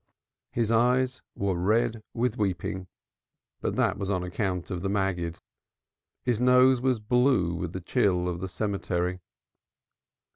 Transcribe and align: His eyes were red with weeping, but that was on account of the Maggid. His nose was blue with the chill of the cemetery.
His 0.51 0.71
eyes 0.71 1.21
were 1.35 1.55
red 1.55 2.01
with 2.11 2.35
weeping, 2.35 2.87
but 3.59 3.75
that 3.75 3.99
was 3.99 4.09
on 4.09 4.23
account 4.23 4.71
of 4.71 4.81
the 4.81 4.89
Maggid. 4.89 5.37
His 6.23 6.41
nose 6.41 6.81
was 6.81 6.97
blue 6.99 7.53
with 7.53 7.71
the 7.71 7.81
chill 7.81 8.27
of 8.27 8.39
the 8.39 8.47
cemetery. 8.49 9.19